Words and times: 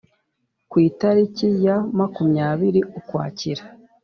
ku 0.69 0.75
itariki 0.87 1.47
ya 1.65 1.77
makumyabiri 1.97 2.81
ukwakira 2.99 3.63